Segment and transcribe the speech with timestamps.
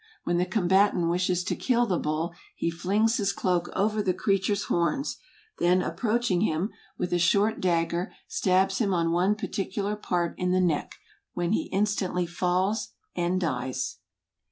[0.23, 4.63] When the combatant wishes to kill the bull, he flings his cloak over the creature's
[4.63, 5.19] horns;
[5.59, 10.49] then approaching him, with a short dag¬ ger stabs him on one particular part in
[10.49, 10.95] the neck;
[11.35, 13.99] when he instantly falls, and dies.